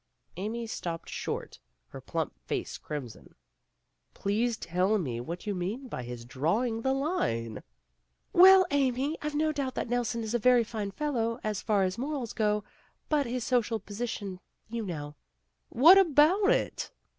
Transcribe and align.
Amy 0.35 0.65
stopped 0.65 1.09
short, 1.09 1.59
her 1.89 2.01
plump 2.01 2.33
face 2.47 2.79
crimson. 2.79 3.35
"Please 4.15 4.57
tell 4.57 4.97
me 4.97 5.21
what 5.21 5.45
you 5.45 5.53
mean 5.53 5.87
by 5.87 6.01
his 6.01 6.25
drawing 6.25 6.81
the 6.81 6.91
line?" 6.91 7.61
"Well, 8.33 8.65
Amy, 8.71 9.15
Pve 9.21 9.35
no 9.35 9.51
doubt 9.51 9.75
that 9.75 9.89
Nelson 9.89 10.23
is 10.23 10.33
a 10.33 10.39
very 10.39 10.63
fine 10.63 10.89
fellow, 10.89 11.39
as 11.43 11.61
far 11.61 11.83
as 11.83 11.99
morals 11.99 12.33
go, 12.33 12.63
but 13.09 13.27
his 13.27 13.43
social 13.43 13.79
position, 13.79 14.39
you 14.67 14.83
know" 14.83 15.13
"What 15.69 15.99
about 15.99 16.49
it?" 16.49 16.91